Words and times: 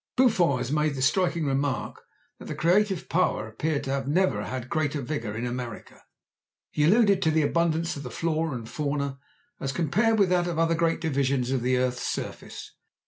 Buffon 0.15 0.57
has 0.57 0.71
made 0.71 0.95
the 0.95 1.01
striking 1.03 1.45
remark 1.45 2.01
that 2.39 2.45
the 2.45 2.55
creative 2.55 3.07
power 3.07 3.47
appeared 3.47 3.83
to 3.83 3.91
have 3.91 4.07
never 4.07 4.45
had 4.45 4.67
great 4.67 4.93
vigour 4.93 5.35
in 5.35 5.45
America. 5.45 6.01
He 6.71 6.85
alluded 6.85 7.21
to 7.21 7.29
the 7.29 7.43
abundance 7.43 7.95
of 7.95 8.01
the 8.01 8.09
flora 8.09 8.55
and 8.55 8.67
fauna 8.67 9.19
as 9.59 9.71
compared 9.71 10.17
with 10.17 10.29
that 10.29 10.47
of 10.47 10.57
other 10.57 10.73
great 10.73 11.01
divisions 11.01 11.51
of 11.51 11.61
the 11.61 11.77
earth's 11.77 12.01
surface. 12.01 12.71